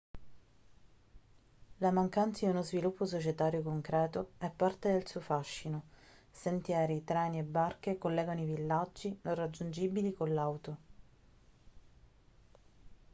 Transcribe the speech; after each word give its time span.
la 1.77 1.91
mancanza 1.91 2.45
di 2.47 2.51
uno 2.51 2.63
sviluppo 2.63 3.05
societario 3.05 3.61
concreto 3.61 4.31
è 4.39 4.49
parte 4.49 4.91
del 4.91 5.05
suo 5.07 5.19
fascino 5.21 5.83
sentieri 6.31 7.03
treni 7.03 7.37
e 7.37 7.43
barche 7.43 7.99
collegano 7.99 8.41
i 8.41 8.45
villaggi 8.45 9.15
non 9.21 9.35
raggiungibili 9.35 10.11
con 10.15 10.33
l'auto 10.33 10.77